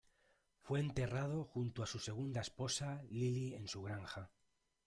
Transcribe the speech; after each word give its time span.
Fue 0.63 0.79
enterrado 0.79 1.43
junto 1.43 1.83
a 1.83 1.85
su 1.85 1.99
segunda 1.99 2.41
esposa 2.41 3.03
Lily 3.11 3.53
en 3.53 3.67
su 3.67 3.83
granja. 3.83 4.31